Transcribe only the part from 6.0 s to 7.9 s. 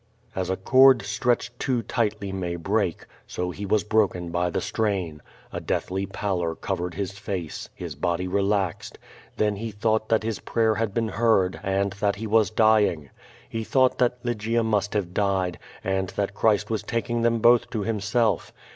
pallor covered his face.